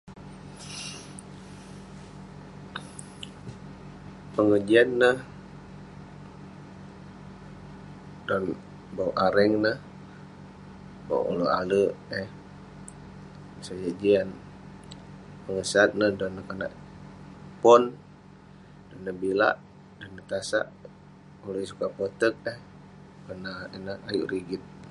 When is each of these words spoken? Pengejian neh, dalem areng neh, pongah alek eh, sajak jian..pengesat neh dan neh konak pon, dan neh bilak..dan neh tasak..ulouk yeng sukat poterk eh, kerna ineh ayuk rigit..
Pengejian 4.35 4.89
neh, 5.01 5.17
dalem 8.27 9.09
areng 9.25 9.53
neh, 9.63 9.77
pongah 11.07 11.51
alek 11.59 11.91
eh, 12.21 12.29
sajak 13.65 13.95
jian..pengesat 14.01 15.89
neh 15.99 16.11
dan 16.19 16.29
neh 16.35 16.43
konak 16.49 16.73
pon, 17.61 17.83
dan 18.87 18.97
neh 19.05 19.15
bilak..dan 19.21 20.09
neh 20.15 20.25
tasak..ulouk 20.31 21.59
yeng 21.59 21.69
sukat 21.71 21.89
poterk 21.97 22.35
eh, 22.53 22.59
kerna 23.25 23.53
ineh 23.77 23.97
ayuk 24.09 24.29
rigit.. 24.33 24.63